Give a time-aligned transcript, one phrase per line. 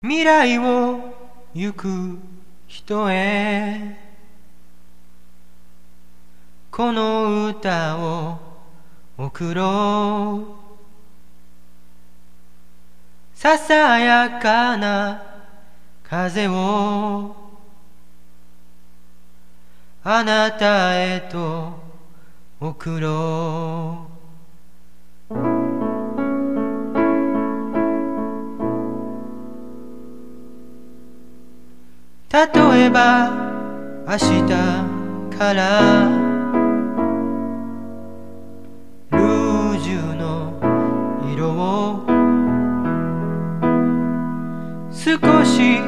[0.00, 1.00] 未来を
[1.54, 2.18] 行く
[2.68, 3.98] 人へ。
[6.70, 8.38] この歌を
[9.16, 10.56] 送ろ
[13.34, 13.36] う。
[13.36, 15.20] ささやかな
[16.04, 17.34] 風を
[20.04, 21.72] あなたへと
[22.60, 24.17] 送ろう。
[32.30, 32.40] 例
[32.84, 33.30] えば
[34.06, 34.42] 明日
[35.34, 36.10] から
[39.10, 40.52] ルージュの
[41.32, 42.04] 色を
[44.90, 45.80] 少し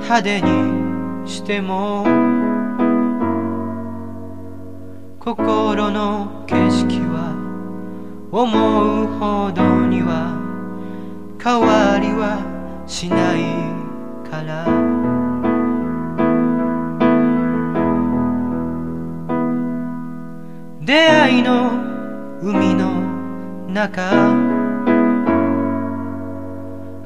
[0.00, 2.04] 派手にしても
[5.20, 7.36] 心の景色は
[8.32, 10.40] 思うほどには
[11.38, 12.38] 変わりは
[12.86, 15.01] しないから。
[20.84, 21.70] 出会いの
[22.42, 23.00] 海の
[23.68, 24.34] 中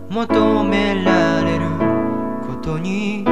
[0.09, 1.67] 求められる
[2.47, 3.23] ことに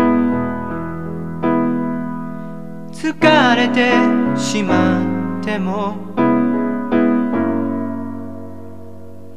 [2.93, 3.93] 疲れて
[4.39, 5.97] しまっても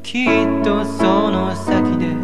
[0.03, 0.27] きっ
[0.61, 2.17] とその先で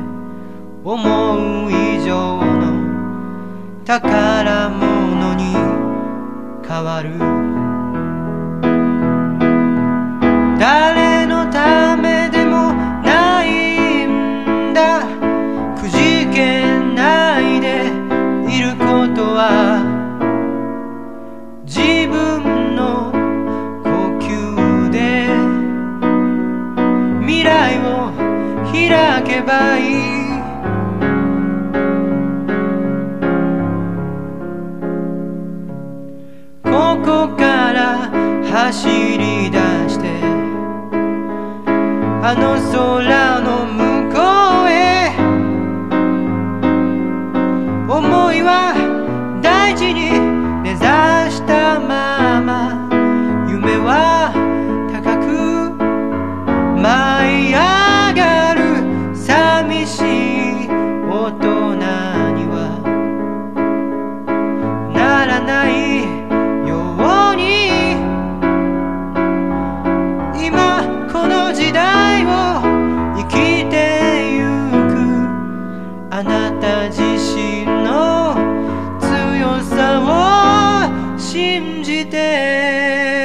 [0.84, 5.54] 思う以上の宝物に
[6.68, 7.33] 変わる。
[39.24, 39.58] り出
[39.90, 40.04] して
[42.26, 43.80] あの空の向
[44.14, 44.18] こ
[44.66, 44.72] うへ。
[47.90, 48.52] 思いは
[49.42, 50.12] 大事に
[50.64, 52.90] 根ざしたまま。
[53.50, 54.32] 夢は
[54.92, 55.28] 高く
[56.82, 56.86] 舞
[57.50, 57.58] い上
[58.14, 58.62] がる。
[59.16, 62.56] 寂しい大人には
[64.94, 65.93] ならない。
[81.94, 83.23] 未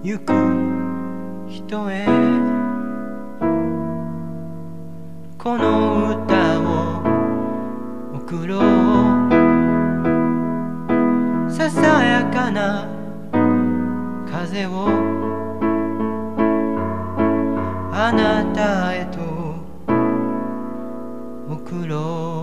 [0.00, 0.32] 行く
[1.48, 2.06] 人へ。
[5.36, 7.02] この歌を
[8.14, 8.60] 送ろう。
[11.50, 12.86] ささやかな
[14.30, 14.88] 風を。
[17.92, 19.18] あなたへと
[21.52, 22.37] 送ろう。